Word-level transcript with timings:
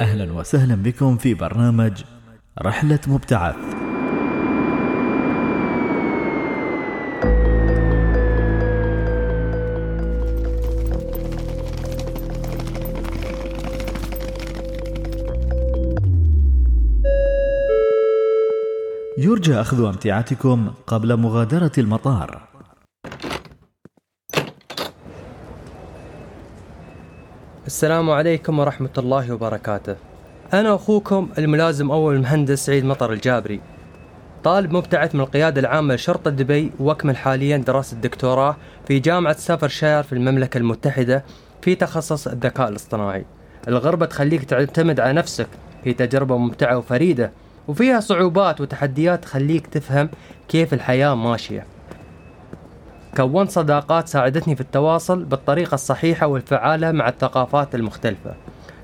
أهلا 0.00 0.32
وسهلا. 0.32 0.74
بكم 0.74 1.16
في 1.16 1.34
برنامج 1.34 1.92
رحلة 2.62 2.98
مبتعث. 3.06 3.56
يرجى 19.18 19.54
أخذ 19.54 19.84
أمتعتكم 19.84 20.70
قبل 20.86 21.16
مغادرة 21.16 21.72
المطار. 21.78 22.55
السلام 27.66 28.10
عليكم 28.10 28.58
ورحمة 28.58 28.90
الله 28.98 29.34
وبركاته. 29.34 29.96
أنا 30.52 30.74
أخوكم 30.74 31.28
الملازم 31.38 31.90
أول 31.90 32.14
المهندس 32.14 32.66
سعيد 32.66 32.84
مطر 32.84 33.12
الجابري. 33.12 33.60
طالب 34.44 34.72
مبتعث 34.72 35.14
من 35.14 35.20
القيادة 35.20 35.60
العامة 35.60 35.94
لشرطة 35.94 36.30
دبي 36.30 36.72
وأكمل 36.78 37.16
حاليا 37.16 37.56
دراسة 37.56 37.96
دكتوراه 37.96 38.56
في 38.88 38.98
جامعة 38.98 39.36
سافرشاير 39.36 40.02
في 40.02 40.12
المملكة 40.12 40.58
المتحدة 40.58 41.24
في 41.62 41.74
تخصص 41.74 42.28
الذكاء 42.28 42.68
الاصطناعي. 42.68 43.24
الغربة 43.68 44.06
تخليك 44.06 44.44
تعتمد 44.44 45.00
على 45.00 45.12
نفسك 45.12 45.48
هي 45.84 45.92
تجربة 45.92 46.36
ممتعة 46.36 46.78
وفريدة 46.78 47.30
وفيها 47.68 48.00
صعوبات 48.00 48.60
وتحديات 48.60 49.22
تخليك 49.22 49.66
تفهم 49.66 50.08
كيف 50.48 50.74
الحياة 50.74 51.14
ماشية. 51.14 51.66
كونت 53.16 53.50
صداقات 53.50 54.08
ساعدتني 54.08 54.54
في 54.54 54.60
التواصل 54.60 55.24
بالطريقة 55.24 55.74
الصحيحة 55.74 56.26
والفعالة 56.26 56.92
مع 56.92 57.08
الثقافات 57.08 57.74
المختلفة. 57.74 58.34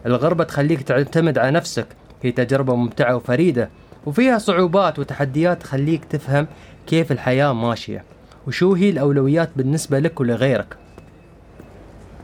الغربة 0.06 0.45
تخليك 0.45 0.82
تعتمد 0.82 1.38
على 1.38 1.50
نفسك 1.50 1.86
هي 2.22 2.32
تجربة 2.32 2.74
ممتعة 2.74 3.16
وفريدة 3.16 3.69
وفيها 4.06 4.39
صعوبات 4.39 4.98
وتحديات 4.98 5.62
تخليك 5.62 6.05
تفهم 6.05 6.47
كيف 6.86 7.12
الحياة 7.12 7.52
ماشية 7.52 8.05
وشو 8.47 8.74
هي 8.74 8.91
الأولويات 8.91 9.50
بالنسبة 9.56 9.98
لك 9.98 10.20
ولغيرك. 10.20 10.77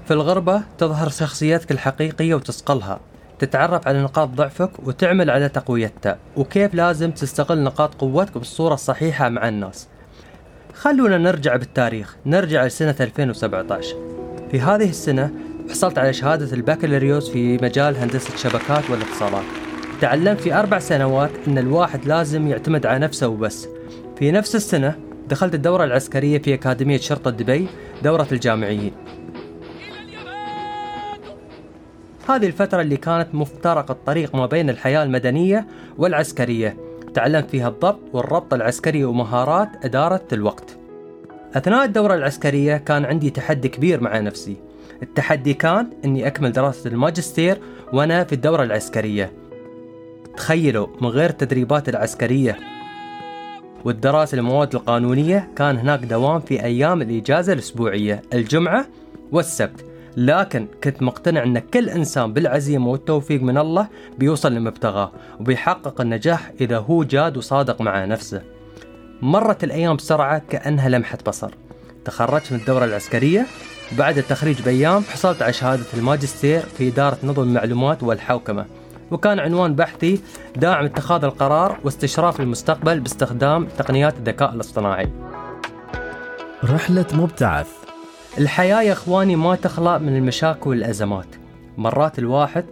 في 0.04 0.14
الغربة 0.14 0.62
تظهر 0.78 1.08
شخصيتك 1.08 1.72
الحقيقية 1.72 2.34
وتصقلها 2.34 3.00
تتعرف 3.38 3.88
على 3.88 4.02
نقاط 4.02 4.28
ضعفك 4.28 4.70
وتعمل 4.84 5.30
على 5.30 5.48
تقويتها 5.48 6.18
وكيف 6.36 6.74
لازم 6.74 7.10
تستغل 7.10 7.62
نقاط 7.62 7.94
قوتك 7.94 8.38
بالصورة 8.38 8.74
الصحيحة 8.74 9.28
مع 9.28 9.48
الناس. 9.48 9.88
خلونا 10.78 11.18
نرجع 11.18 11.56
بالتاريخ 11.56 12.16
نرجع 12.26 12.66
لسنة 12.66 12.94
2017 13.00 13.96
في 14.50 14.60
هذه 14.60 14.90
السنة 14.90 15.30
حصلت 15.70 15.98
على 15.98 16.12
شهادة 16.12 16.56
البكالوريوس 16.56 17.30
في 17.30 17.56
مجال 17.56 17.96
هندسة 17.96 18.34
الشبكات 18.34 18.90
والاتصالات. 18.90 19.44
تعلمت 20.00 20.40
في 20.40 20.54
أربع 20.54 20.78
سنوات 20.78 21.30
أن 21.48 21.58
الواحد 21.58 22.06
لازم 22.06 22.48
يعتمد 22.48 22.86
على 22.86 22.98
نفسه 22.98 23.28
وبس. 23.28 23.68
في 24.18 24.30
نفس 24.30 24.56
السنة 24.56 24.98
دخلت 25.28 25.54
الدورة 25.54 25.84
العسكرية 25.84 26.38
في 26.38 26.54
أكاديمية 26.54 26.98
شرطة 26.98 27.30
دبي 27.30 27.68
دورة 28.02 28.28
الجامعيين. 28.32 28.92
هذه 32.28 32.46
الفترة 32.46 32.80
اللي 32.80 32.96
كانت 32.96 33.34
مفترق 33.34 33.90
الطريق 33.90 34.34
ما 34.34 34.46
بين 34.46 34.70
الحياة 34.70 35.02
المدنية 35.02 35.66
والعسكرية. 35.98 36.87
تعلمت 37.14 37.50
فيها 37.50 37.68
الضبط 37.68 38.00
والربط 38.12 38.54
العسكري 38.54 39.04
ومهارات 39.04 39.84
إدارة 39.84 40.24
الوقت. 40.32 40.76
أثناء 41.54 41.84
الدورة 41.84 42.14
العسكرية 42.14 42.76
كان 42.76 43.04
عندي 43.04 43.30
تحدي 43.30 43.68
كبير 43.68 44.00
مع 44.00 44.18
نفسي. 44.18 44.56
التحدي 45.02 45.54
كان 45.54 45.90
أني 46.04 46.26
أكمل 46.26 46.52
دراسة 46.52 46.90
الماجستير 46.90 47.58
وأنا 47.92 48.24
في 48.24 48.32
الدورة 48.32 48.62
العسكرية. 48.62 49.32
تخيلوا 50.36 50.86
من 51.00 51.08
غير 51.08 51.30
التدريبات 51.30 51.88
العسكرية. 51.88 52.58
والدراسة 53.84 54.36
للمواد 54.36 54.74
القانونية 54.74 55.48
كان 55.56 55.76
هناك 55.76 56.00
دوام 56.00 56.40
في 56.40 56.64
أيام 56.64 57.02
الإجازة 57.02 57.52
الأسبوعية 57.52 58.22
الجمعة 58.34 58.86
والسبت. 59.32 59.87
لكن 60.16 60.66
كنت 60.84 61.02
مقتنع 61.02 61.42
أن 61.42 61.58
كل 61.58 61.88
إنسان 61.88 62.32
بالعزيمة 62.32 62.88
والتوفيق 62.88 63.42
من 63.42 63.58
الله 63.58 63.88
بيوصل 64.18 64.52
لمبتغاه 64.52 65.12
وبيحقق 65.40 66.00
النجاح 66.00 66.52
إذا 66.60 66.78
هو 66.78 67.04
جاد 67.04 67.36
وصادق 67.36 67.80
مع 67.80 68.04
نفسه. 68.04 68.42
مرت 69.22 69.64
الأيام 69.64 69.96
بسرعة 69.96 70.38
كأنها 70.38 70.88
لمحة 70.88 71.18
بصر. 71.26 71.50
تخرجت 72.04 72.52
من 72.52 72.58
الدورة 72.58 72.84
العسكرية 72.84 73.46
بعد 73.98 74.18
التخريج 74.18 74.62
بأيام 74.62 75.02
حصلت 75.02 75.42
على 75.42 75.52
شهادة 75.52 75.84
الماجستير 75.94 76.60
في 76.60 76.88
إدارة 76.88 77.18
نظم 77.24 77.42
المعلومات 77.42 78.02
والحوكمة 78.02 78.66
وكان 79.10 79.38
عنوان 79.38 79.74
بحثي 79.74 80.20
داعم 80.56 80.84
اتخاذ 80.84 81.24
القرار 81.24 81.78
واستشراف 81.84 82.40
المستقبل 82.40 83.00
باستخدام 83.00 83.66
تقنيات 83.78 84.18
الذكاء 84.18 84.54
الاصطناعي. 84.54 85.08
رحلة 86.64 87.06
مبتعث. 87.12 87.87
الحياة 88.36 88.82
يا 88.82 88.92
إخواني 88.92 89.36
ما 89.36 89.54
تخلق 89.54 89.96
من 89.96 90.16
المشاكل 90.16 90.70
والأزمات. 90.70 91.26
مرات 91.78 92.18
الواحد 92.18 92.64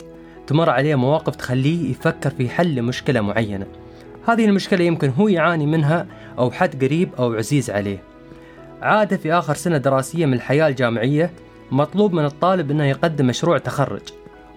تمر 0.47 0.71
عليه 0.71 0.94
مواقف 0.94 1.37
تخليه 1.37 1.91
يفكر 1.91 2.31
في 2.31 2.49
حل 2.49 2.75
لمشكلة 2.75 3.21
معينة. 3.21 3.67
هذه 4.27 4.44
المشكلة 4.44 4.84
يمكن 4.84 5.11
هو 5.11 5.28
يعاني 5.28 5.67
منها 5.67 6.06
أو 6.39 6.50
حد 6.50 6.84
قريب 6.84 7.09
أو 7.19 7.34
عزيز 7.34 7.71
عليه. 7.71 7.99
عادة 8.83 9.17
في 9.17 9.33
آخر 9.33 9.55
سنة 9.55 9.77
دراسية 9.77 10.27
من 10.27 10.34
الحياة 10.34 10.69
الجامعية 10.69 11.31
مطلوب 11.71 12.12
من 12.12 12.25
الطالب 12.25 12.71
أنه 12.71 12.84
يقدم 12.84 13.27
مشروع 13.27 13.59
تخرج 13.59 14.03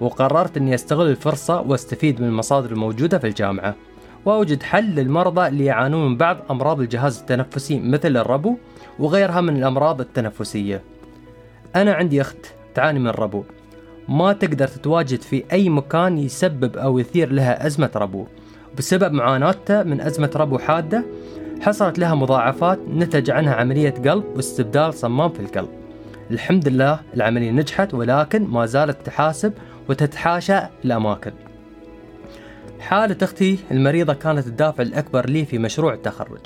وقررت 0.02 0.58
أني 0.58 0.76
أستغل 0.76 1.10
الفرصة 1.10 1.62
وأستفيد 1.62 2.22
من 2.22 2.28
المصادر 2.28 2.72
الموجودة 2.72 3.18
في 3.20 3.28
الجامعة. 3.28 3.76
وأوجد 4.25 4.63
حل 4.63 4.85
للمرضى 4.96 5.47
اللي 5.47 5.66
يعانون 5.66 6.09
من 6.09 6.18
بعض 6.18 6.38
أمراض 6.52 6.81
الجهاز 6.81 7.19
التنفسي 7.19 7.80
مثل 7.80 8.18
الربو 8.18 8.57
وغيرها 9.00 9.41
من 9.41 9.57
الأمراض 9.57 10.02
التنفسية. 10.02 10.81
أنا 11.75 11.94
عندي 11.94 12.22
أخت 12.22 12.38
تعاني 12.75 13.00
من 13.00 13.07
الربو 13.07 13.44
ما 14.09 14.34
تقدر 14.34 14.68
تتواجد 14.68 15.22
في 15.22 15.44
أي 15.52 15.69
مكان 15.69 16.18
يسبب 16.18 16.78
أو 16.78 17.00
يثير 17.00 17.31
لها 17.31 17.68
أزمة 17.68 17.91
ربو. 17.96 18.25
بسبب 18.78 19.13
معاناتها 19.13 19.84
من 19.84 20.02
أزمة 20.02 20.31
ربو 20.36 20.57
حادة 20.57 21.06
حصلت 21.62 22.00
لها 22.00 22.16
مضاعفات 22.16 22.80
نتج 22.90 23.31
عنها 23.31 23.56
عملية 23.56 23.94
قلب 23.94 24.24
واستبدال 24.36 24.94
صمام 24.94 25.30
في 25.30 25.40
القلب. 25.40 25.69
الحمد 26.31 26.68
لله 26.68 27.00
العملية 27.13 27.51
نجحت 27.51 27.94
ولكن 27.94 28.47
ما 28.47 28.66
زالت 28.66 29.06
تحاسب 29.06 29.53
وتتحاشى 29.90 30.59
الأماكن. 30.86 31.31
حالة 32.80 33.18
أختي 33.22 33.60
المريضة 33.72 34.14
كانت 34.14 34.48
الدافع 34.48 34.84
الأكبر 34.84 35.30
لي 35.30 35.46
في 35.46 35.58
مشروع 35.58 35.94
التخرج. 35.94 36.40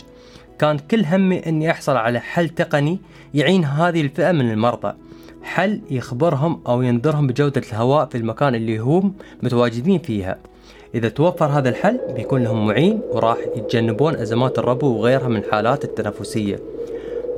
كان 0.59 0.77
كل 0.77 1.05
همي 1.05 1.39
أني 1.47 1.71
أحصل 1.71 1.95
على 1.95 2.19
حل 2.19 2.49
تقني 2.49 2.99
يعين 3.33 3.65
هذه 3.65 4.01
الفئة 4.01 4.31
من 4.31 4.51
المرضى. 4.51 4.93
حل 5.43 5.81
يخبرهم 5.91 6.61
أو 6.67 6.81
ينذرهم 6.81 7.27
بجودة 7.27 7.61
الهواء 7.71 8.05
في 8.05 8.17
المكان 8.17 8.55
اللي 8.55 8.77
هم 8.77 9.13
متواجدين 9.43 9.99
فيها. 9.99 10.37
إذا 10.95 11.09
توفر 11.09 11.45
هذا 11.45 11.69
الحل 11.69 11.99
بيكون 12.15 12.43
لهم 12.43 12.67
معين 12.67 13.01
وراح 13.11 13.37
يتجنبون 13.55 14.15
أزمات 14.15 14.59
الربو 14.59 14.87
وغيرها 14.87 15.27
من 15.27 15.37
الحالات 15.37 15.83
التنفسية. 15.83 16.59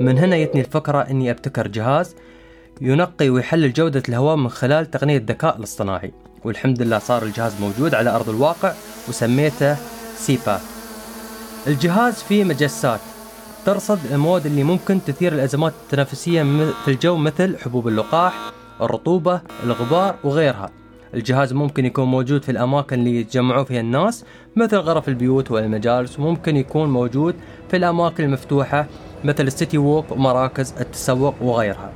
من 0.00 0.18
هنا 0.18 0.36
يتني 0.36 0.60
الفكرة 0.60 0.98
أني 0.98 1.30
أبتكر 1.30 1.68
جهاز 1.68 2.16
ينقي 2.80 3.28
ويحلل 3.28 3.72
جودة 3.72 4.02
الهواء 4.08 4.36
من 4.36 4.48
خلال 4.48 4.90
تقنية 4.90 5.16
الذكاء 5.16 5.56
الاصطناعي. 5.56 6.12
والحمد 6.46 6.82
لله 6.82 6.98
صار 6.98 7.22
الجهاز 7.22 7.60
موجود 7.60 7.94
على 7.94 8.10
أرض 8.10 8.28
الواقع 8.28 8.72
وسميته 9.08 9.76
سيبا. 10.16 10.60
الجهاز 11.66 12.14
فيه 12.14 12.44
مجسات 12.44 13.00
ترصد 13.64 13.98
المواد 14.12 14.46
اللي 14.46 14.62
ممكن 14.62 15.04
تثير 15.06 15.32
الأزمات 15.32 15.72
التنفسية 15.82 16.42
في 16.84 16.90
الجو 16.90 17.16
مثل 17.16 17.58
حبوب 17.58 17.88
اللقاح 17.88 18.34
الرطوبة 18.80 19.40
الغبار 19.64 20.14
وغيرها. 20.24 20.70
الجهاز 21.14 21.52
ممكن 21.52 21.86
يكون 21.86 22.04
موجود 22.04 22.42
في 22.42 22.50
الأماكن 22.52 22.98
اللي 22.98 23.20
يتجمعوا 23.20 23.64
فيها 23.64 23.80
الناس 23.80 24.24
مثل 24.56 24.76
غرف 24.76 25.08
البيوت 25.08 25.50
والمجالس 25.50 26.18
وممكن 26.18 26.56
يكون 26.56 26.88
موجود 26.88 27.34
في 27.70 27.76
الأماكن 27.76 28.24
المفتوحة 28.24 28.86
مثل 29.24 29.46
السيتي 29.46 29.78
ووك 29.78 30.12
ومراكز 30.12 30.74
التسوق 30.80 31.34
وغيرها. 31.42 31.92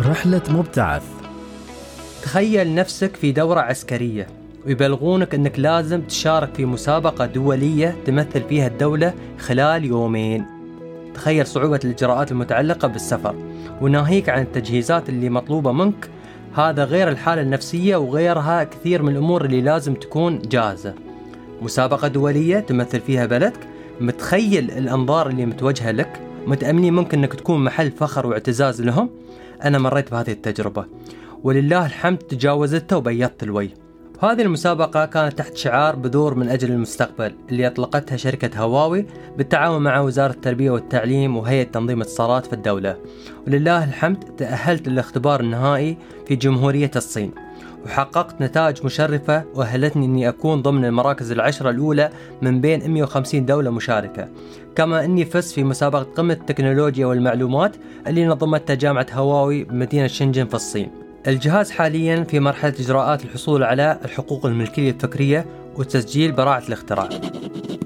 رحلة 0.00 0.42
مبتعث. 0.48 1.19
تخيل 2.22 2.74
نفسك 2.74 3.16
في 3.16 3.32
دورة 3.32 3.60
عسكرية 3.60 4.26
ويبلغونك 4.66 5.34
إنك 5.34 5.58
لازم 5.58 6.00
تشارك 6.00 6.54
في 6.54 6.64
مسابقة 6.64 7.26
دولية 7.26 7.96
تمثل 8.06 8.42
فيها 8.48 8.66
الدولة 8.66 9.14
خلال 9.38 9.84
يومين. 9.84 10.44
تخيل 11.14 11.46
صعوبة 11.46 11.80
الإجراءات 11.84 12.32
المتعلقة 12.32 12.88
بالسفر 12.88 13.34
وناهيك 13.80 14.28
عن 14.28 14.42
التجهيزات 14.42 15.08
اللي 15.08 15.30
مطلوبة 15.30 15.72
منك. 15.72 16.08
هذا 16.54 16.84
غير 16.84 17.08
الحالة 17.08 17.42
النفسية 17.42 17.96
وغيرها 17.96 18.64
كثير 18.64 19.02
من 19.02 19.12
الأمور 19.12 19.44
اللي 19.44 19.60
لازم 19.60 19.94
تكون 19.94 20.38
جاهزة. 20.38 20.94
مسابقة 21.62 22.08
دولية 22.08 22.60
تمثل 22.60 23.00
فيها 23.00 23.26
بلدك 23.26 23.60
متخيل 24.00 24.70
الأنظار 24.70 25.28
اللي 25.28 25.46
متوجهة 25.46 25.90
لك 25.90 26.20
متأمنين 26.46 26.94
ممكن 26.94 27.18
أنك 27.18 27.34
تكون 27.34 27.64
محل 27.64 27.90
فخر 27.90 28.26
واعتزاز 28.26 28.82
لهم. 28.82 29.10
أنا 29.64 29.78
مريت 29.78 30.10
بهذه 30.10 30.30
التجربة. 30.32 30.84
ولله 31.44 31.86
الحمد 31.86 32.18
تجاوزته 32.18 32.96
وبيضت 32.96 33.42
الوي. 33.42 33.70
هذه 34.22 34.42
المسابقة 34.42 35.06
كانت 35.06 35.38
تحت 35.38 35.56
شعار 35.56 35.96
بذور 35.96 36.34
من 36.34 36.48
أجل 36.48 36.72
المستقبل 36.72 37.34
اللي 37.50 37.66
أطلقتها 37.66 38.16
شركة 38.16 38.60
هواوي 38.60 39.06
بالتعاون 39.38 39.82
مع 39.82 40.00
وزارة 40.00 40.32
التربية 40.32 40.70
والتعليم 40.70 41.36
وهيئة 41.36 41.62
تنظيم 41.64 42.00
الاتصالات 42.00 42.46
في 42.46 42.52
الدولة. 42.52 42.96
ولله 43.46 43.84
الحمد 43.84 44.18
تأهلت 44.36 44.88
للاختبار 44.88 45.40
النهائي 45.40 45.96
في 46.26 46.36
جمهورية 46.36 46.90
الصين. 46.96 47.30
وحققت 47.84 48.42
نتائج 48.42 48.84
مشرفة 48.84 49.44
وأهلتني 49.54 50.06
أني 50.06 50.28
أكون 50.28 50.62
ضمن 50.62 50.84
المراكز 50.84 51.32
العشرة 51.32 51.70
الأولى 51.70 52.10
من 52.42 52.60
بين 52.60 52.90
150 52.90 53.46
دولة 53.46 53.70
مشاركة. 53.70 54.28
كما 54.76 55.04
أني 55.04 55.24
فزت 55.24 55.54
في 55.54 55.64
مسابقة 55.64 56.02
قمة 56.02 56.34
التكنولوجيا 56.34 57.06
والمعلومات 57.06 57.76
اللي 58.06 58.26
نظمتها 58.26 58.74
جامعة 58.74 59.06
هواوي 59.12 59.64
بمدينة 59.64 60.06
شنجن 60.06 60.46
في 60.46 60.54
الصين. 60.54 61.09
الجهاز 61.26 61.70
حاليا 61.70 62.24
في 62.24 62.40
مرحلة 62.40 62.74
إجراءات 62.80 63.24
الحصول 63.24 63.62
على 63.62 63.98
الحقوق 64.04 64.46
الملكية 64.46 64.90
الفكرية 64.90 65.46
وتسجيل 65.76 66.32
براعة 66.32 66.62
الاختراع. 66.68 67.08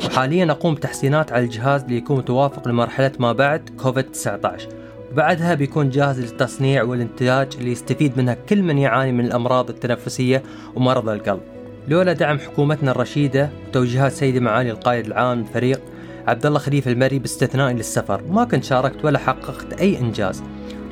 وحاليا 0.06 0.50
أقوم 0.50 0.75
بتحسينات 0.75 1.32
على 1.32 1.44
الجهاز 1.44 1.84
ليكون 1.84 2.19
متوافق 2.19 2.69
لمرحلة 2.69 3.12
ما 3.19 3.32
بعد 3.32 3.70
كوفيد 3.82 4.04
19 4.04 4.69
وبعدها 5.12 5.54
بيكون 5.54 5.90
جاهز 5.90 6.20
للتصنيع 6.20 6.82
والإنتاج 6.82 7.48
اللي 7.58 7.72
يستفيد 7.72 8.19
منها 8.19 8.34
كل 8.34 8.62
من 8.62 8.78
يعاني 8.78 9.12
من 9.12 9.25
الأمراض 9.25 9.70
التنفسية 9.70 10.42
ومرض 10.75 11.08
القلب. 11.08 11.40
لولا 11.88 12.12
دعم 12.12 12.38
حكومتنا 12.38 12.90
الرشيدة 12.90 13.50
وتوجيهات 13.69 14.12
سيدي 14.12 14.40
معالي 14.40 14.70
القائد 14.70 15.06
العام 15.06 15.38
للفريق 15.38 15.81
عبد 16.26 16.46
الله 16.46 16.58
خليفة 16.58 16.92
المري 16.92 17.19
باستثنائي 17.19 17.75
للسفر. 17.75 18.22
ما 18.31 18.44
كنت 18.44 18.64
شاركت 18.64 19.04
ولا 19.04 19.19
حققت 19.19 19.72
أي 19.81 19.98
إنجاز. 19.98 20.42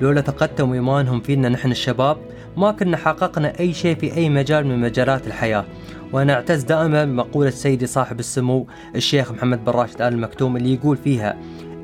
لولا 0.03 0.21
تقدم 0.21 0.73
إيمانهم 0.73 1.21
فينا 1.21 1.49
نحن 1.49 1.71
الشباب 1.71 2.17
ما 2.57 2.73
كنا 2.73 2.97
حققنا 2.97 3.61
أي 3.61 3.73
شيء 3.73 3.97
في 3.97 4.17
أي 4.17 4.29
مجال 4.29 4.67
من 4.67 4.81
مجالات 4.81 5.27
الحياة. 5.27 5.65
وأنا 6.13 6.35
أعتز 6.35 6.63
دائما 6.63 7.05
بمقولة 7.05 7.51
سيدي 7.51 7.87
صاحب 7.87 8.21
السمو 8.21 8.67
الشيخ 8.97 9.33
محمد 9.33 9.65
بن 9.65 9.73
راشد 9.73 10.03
آل 10.03 10.13
المكتوم 10.13 10.57
اللي 10.57 10.75
يقول 10.75 10.97
فيها 10.97 11.37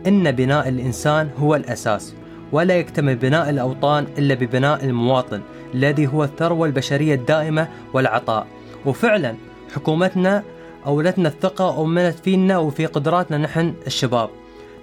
إن 0.07 0.33
بناء 0.33 0.69
الإنسان 0.69 1.31
هو 1.39 1.55
الأساس 1.55 2.15
ولا 2.53 2.79
يكتمل 2.79 3.17
بناء 3.17 3.51
الأوطان 3.51 4.07
إلا 4.19 4.35
ببناء 4.35 4.85
المواطن 4.85 5.41
الذي 5.75 6.07
هو 6.07 6.25
الثروة 6.25 6.67
البشرية 6.67 7.15
الدائمة 7.15 7.69
والعطاء. 7.93 8.47
وفعلا 8.87 9.35
حكومتنا 9.75 10.43
أولتنا 10.87 11.29
الثقة 11.29 11.79
وأمنت 11.79 12.19
فينا 12.19 12.59
وفي 12.59 12.87
قدراتنا 12.87 13.39
نحن 13.39 13.75
الشباب. 13.87 14.31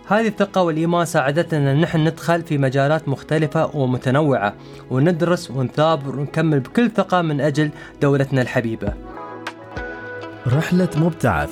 هذه 0.07 0.27
الثقة 0.27 0.61
والإيمان 0.61 1.05
ساعدتنا 1.05 1.71
أن 1.71 1.81
نحن 1.81 2.07
ندخل 2.07 2.41
في 2.41 2.57
مجالات 2.57 3.09
مختلفة 3.09 3.75
ومتنوعة 3.75 4.53
وندرس 4.91 5.51
ونثابر 5.51 6.19
ونكمل 6.19 6.59
بكل 6.59 6.91
ثقة 6.91 7.21
من 7.21 7.41
أجل 7.41 7.69
دولتنا 8.01 8.41
الحبيبة. 8.41 8.93
رحلة 10.47 10.89
مبتعث. 10.95 11.49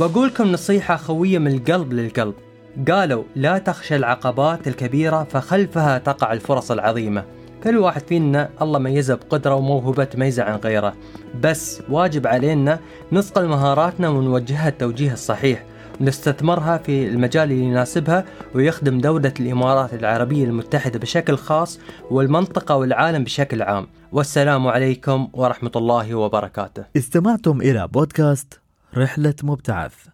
بقولكم 0.00 0.52
نصيحة 0.52 0.96
خوية 0.96 1.38
من 1.38 1.54
القلب 1.54 1.92
للقلب. 1.92 2.34
قالوا 2.90 3.24
لا 3.36 3.58
تخشى 3.58 3.96
العقبات 3.96 4.68
الكبيرة 4.68 5.24
فخلفها 5.24 5.98
تقع 5.98 6.32
الفرص 6.32 6.70
العظيمة. 6.70 7.24
كل 7.64 7.76
واحد 7.76 8.02
فينا 8.08 8.50
الله 8.62 8.78
ميزه 8.78 9.14
بقدرة 9.14 9.54
وموهبة 9.54 10.04
تميزه 10.04 10.42
عن 10.42 10.56
غيره. 10.56 10.94
بس 11.40 11.82
واجب 11.88 12.26
علينا 12.26 12.78
نصقل 13.12 13.46
مهاراتنا 13.46 14.08
ونوجهها 14.08 14.68
التوجيه 14.68 15.12
الصحيح. 15.12 15.64
نستثمرها 16.00 16.78
في 16.78 17.08
المجال 17.08 17.52
اللي 17.52 17.64
يناسبها 17.64 18.24
ويخدم 18.54 18.98
دولة 18.98 19.32
الإمارات 19.40 19.94
العربية 19.94 20.44
المتحدة 20.44 20.98
بشكل 20.98 21.36
خاص 21.36 21.78
والمنطقة 22.10 22.76
والعالم 22.76 23.24
بشكل 23.24 23.62
عام. 23.62 23.86
والسلام 24.12 24.66
عليكم 24.66 25.28
ورحمة 25.32 25.72
الله 25.76 26.14
وبركاته. 26.14 26.84
استمعتم 26.96 27.60
إلى 27.60 27.88
بودكاست 27.88 28.60
رحلة 28.96 29.34
مبتعث. 29.42 30.13